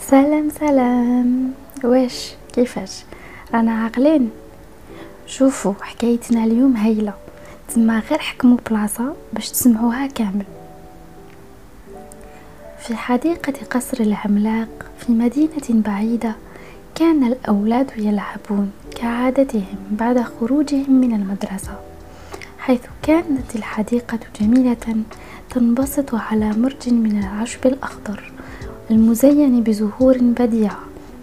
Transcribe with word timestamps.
سلام 0.00 0.48
سلام. 0.50 1.52
واش؟ 1.84 2.34
كيفاش؟ 2.52 3.04
رانا 3.54 3.72
عاقلين؟ 3.72 4.30
شوفوا 5.26 5.72
حكايتنا 5.80 6.44
اليوم 6.44 6.76
هايلة. 6.76 7.12
تما 7.74 8.02
غير 8.10 8.18
حكموا 8.18 8.58
بلاصة 8.70 9.14
باش 9.32 9.50
تسمعوها 9.50 10.06
كامل. 10.06 10.44
في 12.78 12.96
حديقة 12.96 13.52
قصر 13.70 14.00
العملاق 14.00 14.68
في 14.98 15.12
مدينة 15.12 15.82
بعيدة 15.82 16.32
كان 16.94 17.24
الأولاد 17.24 17.90
يلعبون 17.96 18.70
كعادتهم 18.96 19.76
بعد 19.90 20.20
خروجهم 20.22 21.00
من 21.00 21.12
المدرسة 21.14 21.80
حيث 22.58 22.80
كانت 23.02 23.56
الحديقة 23.56 24.18
جميلة 24.40 24.76
تنبسط 25.50 26.14
على 26.14 26.52
مرج 26.52 26.88
من 26.88 27.18
العشب 27.18 27.66
الأخضر. 27.66 28.32
المزين 28.90 29.62
بزهور 29.62 30.18
بديعة 30.18 30.78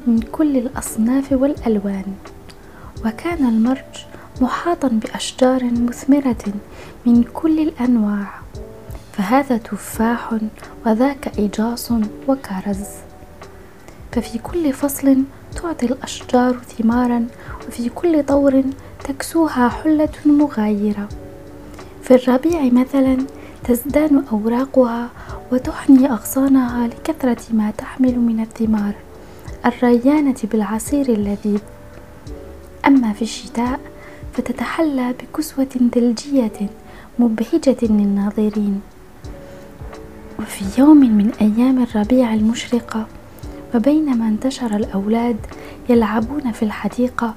من 0.07 0.19
كل 0.19 0.57
الأصناف 0.57 1.31
والألوان. 1.31 2.05
وكان 3.05 3.45
المرج 3.47 4.05
محاطا 4.41 4.87
بأشجار 4.87 5.63
مثمرة 5.63 6.45
من 7.05 7.23
كل 7.23 7.59
الأنواع. 7.59 8.27
فهذا 9.13 9.57
تفاح 9.57 10.35
وذاك 10.85 11.39
إجاص 11.39 11.91
وكرز. 12.27 12.83
ففي 14.11 14.39
كل 14.39 14.73
فصل 14.73 15.23
تعطي 15.55 15.85
الأشجار 15.85 16.57
ثمارا 16.57 17.27
وفي 17.67 17.89
كل 17.89 18.23
طور 18.23 18.63
تكسوها 19.03 19.69
حلة 19.69 20.09
مغايرة. 20.25 21.09
في 22.01 22.15
الربيع 22.15 22.63
مثلا 22.63 23.17
تزدان 23.63 24.23
أوراقها 24.31 25.09
وتحني 25.53 26.11
أغصانها 26.11 26.87
لكثرة 26.87 27.41
ما 27.51 27.71
تحمل 27.71 28.19
من 28.19 28.39
الثمار. 28.39 28.93
الريانة 29.65 30.35
بالعصير 30.43 31.09
اللذيذ 31.09 31.59
أما 32.87 33.13
في 33.13 33.21
الشتاء 33.21 33.79
فتتحلى 34.33 35.13
بكسوة 35.13 35.89
ثلجية 35.93 36.69
مبهجة 37.19 37.77
للناظرين. 37.81 38.81
وفي 40.39 40.81
يوم 40.81 40.97
من 40.97 41.31
أيام 41.41 41.83
الربيع 41.83 42.33
المشرقة 42.33 43.07
وبينما 43.75 44.27
انتشر 44.27 44.75
الأولاد 44.75 45.37
يلعبون 45.89 46.51
في 46.51 46.63
الحديقة 46.63 47.33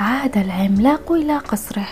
عاد 0.00 0.38
العملاق 0.38 1.12
إلى 1.12 1.38
قصره 1.38 1.88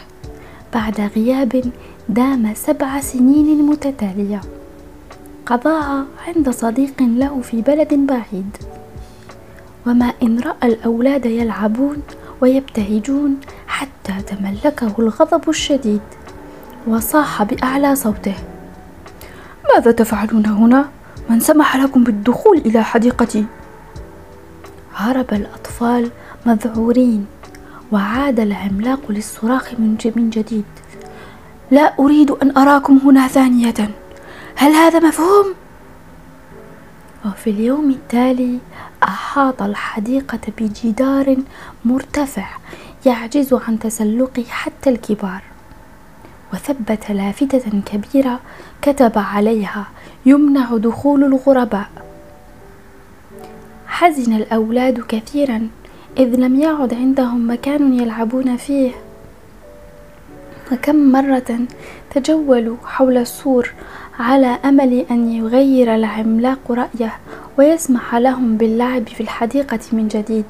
بعد 0.74 1.00
غياب 1.00 1.72
دام 2.08 2.54
سبع 2.54 3.00
سنين 3.00 3.62
متتالية. 3.66 4.40
قضاها 5.46 6.04
عند 6.26 6.50
صديق 6.50 7.02
له 7.02 7.40
في 7.40 7.62
بلد 7.62 7.94
بعيد 7.94 8.56
وما 9.86 10.12
إن 10.22 10.40
رأى 10.40 10.68
الأولاد 10.68 11.26
يلعبون 11.26 12.02
ويبتهجون 12.40 13.40
حتى 13.66 14.12
تملكه 14.26 14.94
الغضب 14.98 15.48
الشديد 15.48 16.00
وصاح 16.86 17.42
بأعلى 17.42 17.96
صوته 17.96 18.34
ماذا 19.74 19.92
تفعلون 19.92 20.46
هنا؟ 20.46 20.88
من 21.30 21.40
سمح 21.40 21.76
لكم 21.76 22.04
بالدخول 22.04 22.58
إلى 22.58 22.84
حديقتي؟ 22.84 23.44
هرب 24.94 25.32
الأطفال 25.32 26.10
مذعورين 26.46 27.26
وعاد 27.92 28.40
العملاق 28.40 29.00
للصراخ 29.10 29.74
من 29.78 30.30
جديد 30.30 30.64
لا 31.70 31.94
أريد 31.98 32.30
أن 32.30 32.56
أراكم 32.56 32.98
هنا 33.04 33.28
ثانية 33.28 33.74
هل 34.58 34.72
هذا 34.72 34.98
مفهوم؟ 34.98 35.54
وفي 37.26 37.50
اليوم 37.50 37.90
التالي 37.90 38.58
أحاط 39.02 39.62
الحديقة 39.62 40.38
بجدار 40.58 41.36
مرتفع 41.84 42.46
يعجز 43.06 43.54
عن 43.54 43.78
تسلقه 43.78 44.44
حتى 44.48 44.90
الكبار. 44.90 45.42
وثبت 46.54 47.10
لافتة 47.10 47.82
كبيرة 47.86 48.40
كتب 48.82 49.12
عليها 49.16 49.86
يمنع 50.26 50.76
دخول 50.76 51.24
الغرباء. 51.24 51.88
حزن 53.86 54.32
الأولاد 54.32 55.00
كثيرا 55.00 55.68
إذ 56.18 56.36
لم 56.36 56.60
يعد 56.60 56.94
عندهم 56.94 57.50
مكان 57.50 58.00
يلعبون 58.00 58.56
فيه. 58.56 58.92
وكم 60.72 61.12
مرة 61.12 61.58
تجولوا 62.10 62.76
حول 62.84 63.16
السور 63.16 63.72
على 64.18 64.46
أمل 64.46 65.06
أن 65.10 65.32
يغير 65.32 65.94
العملاق 65.94 66.58
رأيه 66.70 67.12
ويسمح 67.58 68.14
لهم 68.14 68.56
باللعب 68.56 69.08
في 69.08 69.20
الحديقة 69.20 69.78
من 69.92 70.08
جديد. 70.08 70.44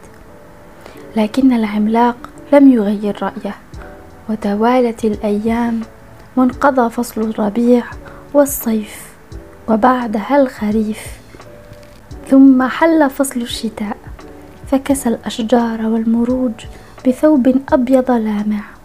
لكن 1.17 1.53
العملاق 1.53 2.17
لم 2.53 2.73
يغير 2.73 3.17
رأيه. 3.23 3.55
وتوالت 4.31 5.05
الأيام 5.05 5.81
وانقضى 6.37 6.91
فصل 6.91 7.21
الربيع 7.21 7.85
والصيف 8.35 9.07
وبعدها 9.69 10.41
الخريف. 10.41 11.07
ثم 12.29 12.63
حل 12.63 13.11
فصل 13.11 13.41
الشتاء 13.41 13.97
فكسى 14.67 15.09
الأشجار 15.09 15.87
والمروج 15.87 16.53
بثوب 17.07 17.55
أبيض 17.73 18.11
لامع. 18.11 18.76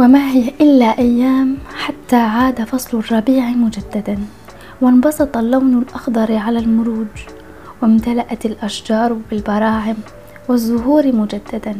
وما 0.00 0.30
هي 0.30 0.52
إلا 0.60 0.98
أيام 0.98 1.58
حتى 1.74 2.16
عاد 2.16 2.64
فصل 2.64 2.98
الربيع 2.98 3.50
مجددا 3.50 4.18
وانبسط 4.80 5.36
اللون 5.36 5.78
الأخضر 5.78 6.36
على 6.36 6.58
المروج 6.58 7.06
وامتلأت 7.82 8.46
الأشجار 8.46 9.12
بالبراعم 9.30 9.96
والزهور 10.48 11.12
مجددا. 11.12 11.76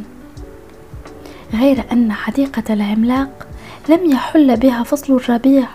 غير 1.55 1.85
أن 1.93 2.13
حديقة 2.13 2.75
العملاق 2.75 3.47
لم 3.89 4.11
يحل 4.11 4.57
بها 4.57 4.83
فصل 4.83 5.17
الربيع 5.17 5.69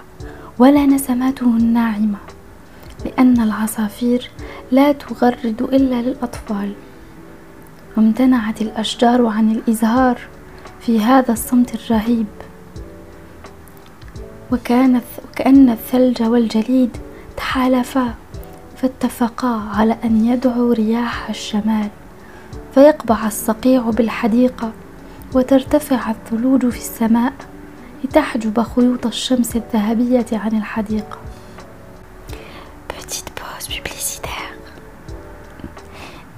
ولا 0.60 0.86
نسماته 0.86 1.46
الناعمة 1.46 2.20
لأن 3.06 3.42
العصافير 3.42 4.30
لا 4.72 4.92
تغرد 4.92 5.62
إلا 5.62 6.02
للأطفال. 6.02 6.74
وامتنعت 7.98 8.62
الأشجار 8.62 9.26
عن 9.26 9.52
الإزهار 9.52 10.20
في 10.86 11.00
هذا 11.00 11.34
الصمت 11.34 11.76
الرهيب 11.76 12.26
وكان 14.52 15.02
وكأن 15.30 15.70
الثلج 15.70 16.24
والجليد 16.24 16.98
تحالفا 17.38 18.14
فاتفقا 18.78 19.70
على 19.76 19.98
أن 20.04 20.26
يدعوا 20.26 20.74
رياح 20.74 21.30
الشمال 21.30 21.90
فيقبع 22.76 23.28
الصقيع 23.28 23.82
بالحديقة 23.82 24.72
وترتفع 25.34 26.12
الثلوج 26.12 26.70
في 26.70 26.78
السماء 26.78 27.34
لتحجب 28.04 28.62
خيوط 28.62 29.06
الشمس 29.06 29.56
الذهبية 29.56 30.26
عن 30.32 30.58
الحديقة 30.58 31.18
Petite 32.90 33.30
pause 33.40 33.68
publicitaire. 33.68 34.56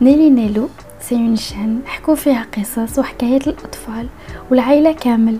نيلي 0.02 0.30
نيلو 0.30 0.70
سينشان 1.10 1.82
حكوا 1.86 2.16
فيها 2.16 2.46
قصص 2.58 3.00
وحكايات 3.00 3.48
الأطفال 3.48 4.08
والعائلة 4.52 4.92
كامل. 4.92 5.38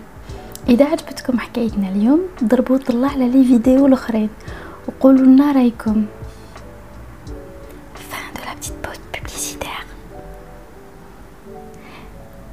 إذا 0.68 0.84
عجبتكم 0.84 1.38
حكايتنا 1.38 1.88
اليوم 1.88 2.20
ضربوا 2.44 2.76
طلع 2.76 3.08
على 3.08 3.28
لي 3.28 3.44
فيديو 3.44 3.86
الأخرين 3.86 4.28
وقولوا 4.88 5.26
لنا 5.26 5.52
رأيكم. 5.52 6.06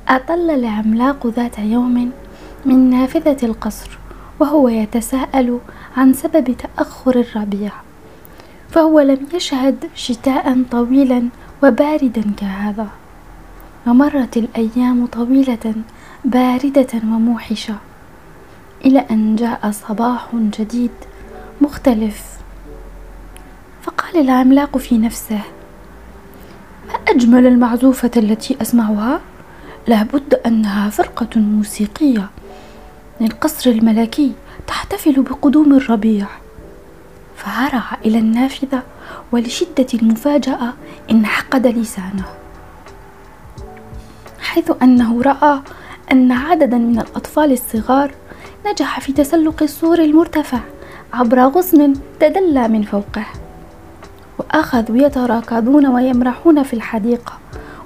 أطل 0.08 0.50
العملاق 0.50 1.28
ذات 1.28 1.60
يوم 1.60 2.12
من 2.66 2.90
نافذة 2.90 3.38
القصر 3.44 3.98
وهو 4.40 4.70
يتساءل 4.70 5.60
عن 5.98 6.14
سبب 6.14 6.56
تأخر 6.58 7.16
الربيع. 7.20 7.72
فهو 8.70 9.00
لم 9.00 9.28
يشهد 9.34 9.90
شتاء 9.96 10.64
طويلا 10.72 11.30
وباردا 11.64 12.24
كهذا. 12.38 12.88
ومرت 13.88 14.38
الأيام 14.38 15.06
طويلة 15.06 15.74
باردة 16.26 16.88
وموحشة 16.94 17.76
إلى 18.86 19.00
أن 19.00 19.36
جاء 19.36 19.72
صباح 19.72 20.28
جديد 20.36 20.92
مختلف. 21.62 22.24
فقال 23.84 24.18
العملاق 24.18 24.78
في 24.78 24.98
نفسه 24.98 25.42
ما 26.88 26.94
أجمل 27.08 27.48
المعزوفة 27.48 28.12
التي 28.18 28.58
أسمعها؟ 28.62 29.22
لابد 29.88 30.34
أنها 30.46 30.90
فرقة 30.90 31.40
موسيقية. 31.40 32.30
للقصر 33.22 33.70
الملكي 33.70 34.32
تحتفل 34.68 35.22
بقدوم 35.22 35.74
الربيع. 35.74 36.28
فهرع 37.36 37.98
إلى 38.06 38.20
النافذة 38.20 38.84
ولشدة 39.32 39.88
المفاجأة 39.94 40.74
انعقد 41.12 41.68
لسانه. 41.68 42.26
حيث 44.56 44.72
أنه 44.82 45.22
رأى 45.22 45.60
أن 46.12 46.32
عددا 46.32 46.78
من 46.78 47.00
الأطفال 47.00 47.52
الصغار 47.52 48.12
نجح 48.68 49.00
في 49.00 49.14
تسلق 49.14 49.64
السور 49.64 50.00
المرتفع 50.00 50.60
عبر 51.14 51.40
غصن 51.40 51.94
تدلى 52.20 52.68
من 52.68 52.82
فوقه 52.84 53.26
وأخذوا 54.40 54.98
يتراكضون 54.98 55.88
ويمرحون 55.88 56.64
في 56.64 56.74
الحديقة 56.74 57.34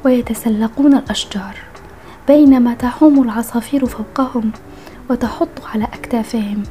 ويتسلقون 0.04 0.94
الأشجار 0.94 1.56
بينما 2.28 2.74
تحوم 2.74 3.24
العصافير 3.24 3.86
فوقهم 3.86 4.52
وتحط 5.10 5.66
على 5.74 5.84
أكتافهم. 5.84 6.64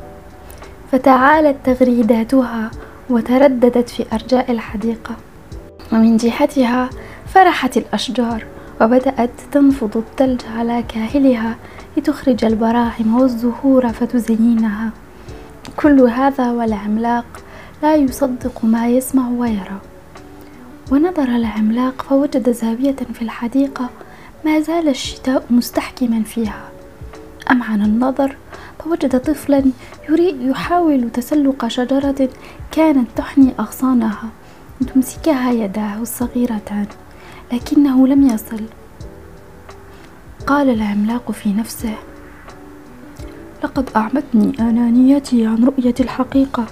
فتعالت 0.93 1.57
تغريداتها 1.65 2.71
وترددت 3.11 3.89
في 3.89 4.05
أرجاء 4.13 4.53
الحديقة. 4.53 5.17
ومن 5.93 6.17
جهتها 6.17 6.91
فرحت 7.35 7.77
الأشجار 7.77 8.45
وبدأت 8.81 9.31
تنفض 9.53 9.97
الثلج 9.97 10.41
على 10.57 10.83
كاهلها 10.83 11.57
لتخرج 11.97 12.45
البراعم 12.45 13.21
والزهور 13.21 13.89
فتزينها. 13.89 14.91
كل 15.77 16.01
هذا 16.01 16.51
والعملاق 16.51 17.25
لا 17.83 17.95
يصدق 17.95 18.65
ما 18.65 18.89
يسمع 18.89 19.29
ويرى. 19.29 19.79
ونظر 20.93 21.29
العملاق 21.29 22.03
فوجد 22.03 22.51
زاوية 22.51 22.97
في 23.15 23.23
الحديقة 23.23 23.91
ما 24.45 24.61
زال 24.61 24.89
الشتاء 24.89 25.45
مستحكما 25.51 26.23
فيها. 26.23 26.69
أمعن 27.51 27.83
النظر 27.83 28.37
فوجد 28.85 29.21
طفلا 29.21 29.65
يحاول 30.41 31.11
تسلق 31.11 31.69
شجرة 31.69 32.29
كانت 32.71 33.09
تحني 33.17 33.53
أغصانها 33.61 34.29
تمسكها 34.95 35.51
يداه 35.51 36.03
الصغيرتان 36.03 36.87
لكنه 37.53 38.07
لم 38.07 38.29
يصل. 38.29 38.61
قال 40.47 40.71
العملاق 40.71 41.31
في 41.31 41.53
نفسه 41.53 41.95
لقد 43.65 43.91
أعمتني 43.97 44.53
أنانيتي 44.61 45.47
عن 45.47 45.65
رؤية 45.65 45.95
الحقيقة. 46.01 46.67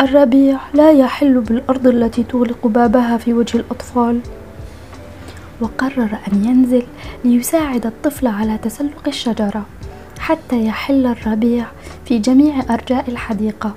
الربيع 0.00 0.58
لا 0.74 0.92
يحل 0.92 1.40
بالأرض 1.40 1.86
التي 1.86 2.22
تغلق 2.22 2.66
بابها 2.66 3.16
في 3.16 3.34
وجه 3.34 3.58
الأطفال. 3.58 4.20
وقرر 5.60 6.18
أن 6.32 6.44
ينزل 6.44 6.86
ليساعد 7.24 7.86
الطفل 7.86 8.26
على 8.26 8.58
تسلق 8.58 9.02
الشجرة 9.06 9.66
حتى 10.18 10.66
يحل 10.66 11.06
الربيع 11.06 11.66
في 12.04 12.18
جميع 12.18 12.62
أرجاء 12.70 13.10
الحديقة. 13.10 13.74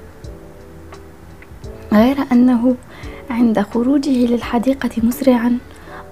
غير 1.93 2.17
أنه 2.31 2.75
عند 3.29 3.59
خروجه 3.59 4.25
للحديقة 4.25 4.89
مسرعا 5.03 5.57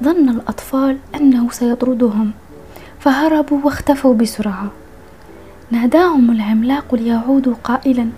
ظن 0.03 0.29
الأطفال 0.29 0.97
أنه 1.15 1.49
سيطردهم 1.51 2.31
فهربوا 2.99 3.59
واختفوا 3.63 4.13
بسرعة. 4.13 4.71
ناداهم 5.71 6.31
العملاق 6.31 6.95
ليعودوا 6.95 7.53
قائلا 7.63 8.09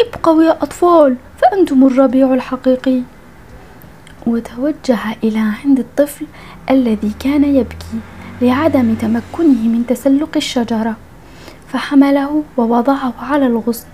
ابقوا 0.00 0.42
يا 0.42 0.62
أطفال 0.62 1.16
فأنتم 1.42 1.86
الربيع 1.86 2.34
الحقيقي. 2.34 3.02
وتوجه 4.26 4.98
إلى 5.24 5.38
عند 5.64 5.78
الطفل 5.78 6.26
الذي 6.70 7.12
كان 7.20 7.44
يبكي 7.44 7.98
لعدم 8.42 8.94
تمكنه 8.94 9.68
من 9.68 9.84
تسلق 9.88 10.30
الشجرة 10.36 10.96
فحمله 11.68 12.42
ووضعه 12.56 13.14
على 13.22 13.46
الغصن 13.46 13.86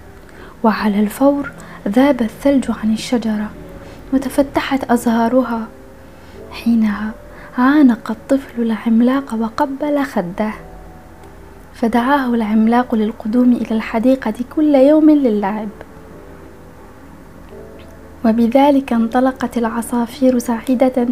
وعلى 0.62 1.00
الفور 1.00 1.52
ذاب 1.88 2.22
الثلج 2.22 2.70
عن 2.82 2.92
الشجرة 2.92 3.50
وتفتحت 4.12 4.90
أزهارها. 4.90 5.68
حينها 6.64 7.10
عانق 7.58 8.10
الطفل 8.10 8.62
العملاق 8.62 9.34
وقبل 9.34 10.04
خده. 10.04 10.52
فدعاه 11.74 12.34
العملاق 12.34 12.94
للقدوم 12.94 13.52
إلى 13.52 13.76
الحديقة 13.76 14.34
كل 14.56 14.74
يوم 14.74 15.10
للعب. 15.10 15.68
وبذلك 18.24 18.92
انطلقت 18.92 19.58
العصافير 19.58 20.38
سعيدة 20.38 21.08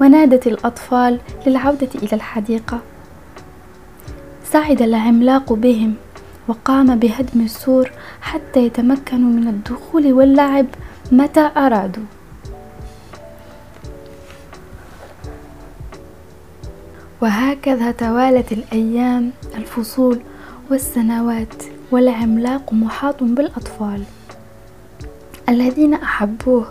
ونادت 0.00 0.46
الأطفال 0.46 1.18
للعودة 1.46 1.88
إلى 1.94 2.12
الحديقة. 2.12 2.78
سعد 4.44 4.82
العملاق 4.82 5.52
بهم 5.52 5.94
وقام 6.48 6.98
بهدم 6.98 7.40
السور 7.40 7.90
حتى 8.20 8.66
يتمكنوا 8.66 9.30
من 9.30 9.48
الدخول 9.48 10.12
واللعب 10.12 10.66
متى 11.12 11.50
أرادوا. 11.56 12.02
وهكذا 17.20 17.90
توالت 17.90 18.52
الأيام 18.52 19.30
الفصول 19.54 20.20
والسنوات 20.70 21.62
والعملاق 21.90 22.72
محاط 22.72 23.22
بالأطفال 23.22 24.02
الذين 25.48 25.94
أحبوه 25.94 26.66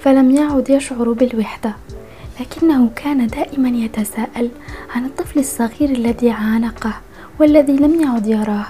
فلم 0.00 0.30
يعد 0.30 0.70
يشعر 0.70 1.12
بالوحدة 1.12 1.74
لكنه 2.40 2.90
كان 2.96 3.26
دائما 3.26 3.68
يتساءل 3.68 4.50
عن 4.94 5.04
الطفل 5.04 5.38
الصغير 5.38 5.90
الذي 5.90 6.30
عانقه 6.30 6.92
والذي 7.40 7.76
لم 7.76 8.00
يعد 8.00 8.26
يراه 8.26 8.66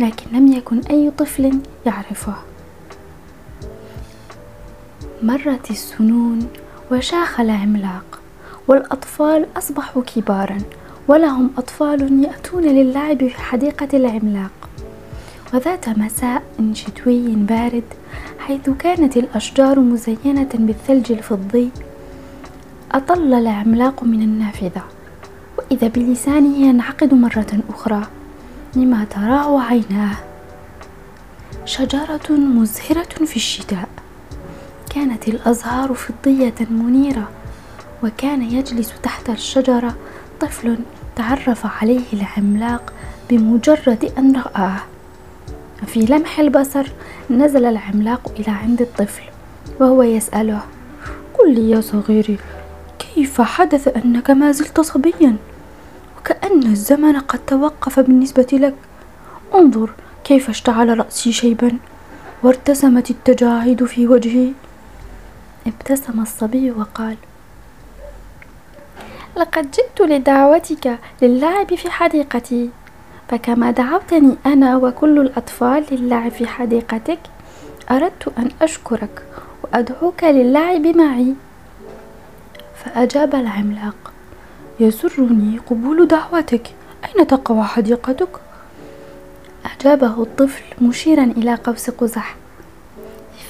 لكن 0.00 0.36
لم 0.36 0.52
يكن 0.52 0.80
أي 0.90 1.10
طفل 1.10 1.58
يعرفه. 1.86 2.34
مرت 5.22 5.70
السنون 5.70 6.48
وشاخ 6.90 7.40
العملاق 7.40 8.21
والأطفال 8.68 9.46
أصبحوا 9.56 10.02
كبارا 10.02 10.58
ولهم 11.08 11.50
أطفال 11.58 12.24
يأتون 12.24 12.62
للعب 12.62 13.18
في 13.18 13.40
حديقة 13.40 13.88
العملاق. 13.94 14.50
وذات 15.54 15.88
مساء 15.88 16.42
شتوي 16.72 17.28
بارد 17.28 17.84
حيث 18.38 18.70
كانت 18.70 19.16
الأشجار 19.16 19.80
مزينة 19.80 20.48
بالثلج 20.54 21.12
الفضي. 21.12 21.70
أطل 22.92 23.34
العملاق 23.34 24.04
من 24.04 24.22
النافذة 24.22 24.82
وإذا 25.58 25.88
بلسانه 25.88 26.56
ينعقد 26.56 27.14
مرة 27.14 27.58
أخرى 27.70 28.02
لما 28.76 29.04
تراه 29.04 29.60
عيناه. 29.60 30.16
شجرة 31.64 32.30
مزهرة 32.30 33.24
في 33.24 33.36
الشتاء 33.36 33.88
كانت 34.94 35.28
الأزهار 35.28 35.94
فضية 35.94 36.54
منيرة. 36.70 37.28
وكان 38.04 38.42
يجلس 38.42 38.92
تحت 39.02 39.30
الشجرة 39.30 39.94
طفل 40.40 40.78
تعرف 41.16 41.82
عليه 41.82 42.04
العملاق 42.12 42.92
بمجرد 43.30 44.12
أن 44.18 44.36
رآه. 44.36 44.80
في 45.86 46.00
لمح 46.00 46.40
البصر 46.40 46.86
نزل 47.30 47.64
العملاق 47.64 48.32
إلى 48.38 48.50
عند 48.50 48.80
الطفل 48.80 49.22
وهو 49.80 50.02
يسأله 50.02 50.60
قل 51.38 51.54
لي 51.54 51.70
يا 51.70 51.80
صغيري 51.80 52.38
كيف 52.98 53.40
حدث 53.40 53.96
أنك 53.96 54.30
ما 54.30 54.52
زلت 54.52 54.80
صبيا؟ 54.80 55.36
وكأن 56.18 56.62
الزمن 56.62 57.18
قد 57.18 57.38
توقف 57.38 58.00
بالنسبة 58.00 58.46
لك. 58.52 58.74
انظر 59.54 59.90
كيف 60.24 60.48
اشتعل 60.50 60.98
رأسي 60.98 61.32
شيبا 61.32 61.78
وارتسمت 62.42 63.10
التجاعيد 63.10 63.84
في 63.84 64.08
وجهي. 64.08 64.52
ابتسم 65.66 66.20
الصبي 66.20 66.70
وقال 66.70 67.16
لقد 69.36 69.70
جئت 69.70 70.00
لدعوتك 70.00 70.98
للعب 71.22 71.74
في 71.74 71.90
حديقتي. 71.90 72.70
فكما 73.28 73.70
دعوتني 73.70 74.36
أنا 74.46 74.76
وكل 74.76 75.18
الأطفال 75.18 75.84
للعب 75.90 76.30
في 76.30 76.46
حديقتك 76.46 77.18
أردت 77.90 78.32
أن 78.38 78.50
أشكرك 78.62 79.22
وأدعوك 79.62 80.24
للعب 80.24 80.86
معي. 80.86 81.34
فأجاب 82.84 83.34
العملاق 83.34 84.12
يسرني 84.80 85.58
قبول 85.70 86.08
دعوتك. 86.08 86.74
أين 87.04 87.26
تقع 87.26 87.62
حديقتك؟ 87.62 88.28
أجابه 89.80 90.22
الطفل 90.22 90.62
مشيرا 90.80 91.24
إلى 91.24 91.54
قوس 91.54 91.90
قزح 91.90 92.36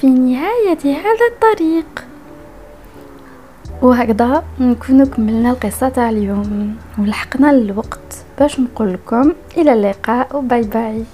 في 0.01 0.07
نهاية 0.07 0.79
هذا 0.85 1.27
الطريق. 1.33 2.05
وهكذا 3.83 4.43
نكون 4.61 5.05
كملنا 5.05 5.51
القصة 5.51 5.89
تاع 5.89 6.11
اليوم 6.11 6.77
ولحقنا 6.99 7.51
الوقت. 7.51 8.25
باش 8.39 8.61
نقول 8.61 8.93
لكم 8.93 9.33
إلى 9.57 9.73
اللقاء 9.73 10.37
وباي 10.37 10.63
باي. 10.63 11.05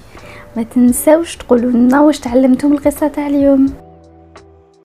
ما 0.56 0.62
تنساوش 0.62 1.36
تقولوا 1.36 1.70
لنا 1.70 2.00
واش 2.00 2.20
تعلمتم 2.20 2.72
القصة 2.72 3.08
تاع 3.08 3.26
اليوم. 3.26 3.87